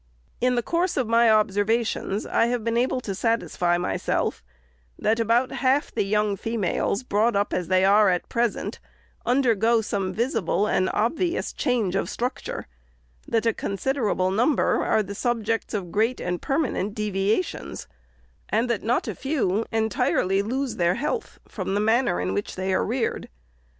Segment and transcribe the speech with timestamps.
[0.47, 4.43] "In the course of my observations, I have been able to satisfy myself,
[4.97, 8.79] that about half the young females, brought up as they are at present,
[9.27, 12.65] undergo some visible and obvious change of structure;
[13.27, 17.87] that a considerable number are the subjects of great and permanent devia tions;
[18.49, 22.73] and that not a few entirely lose their health from the manner in which they
[22.73, 23.29] are reared.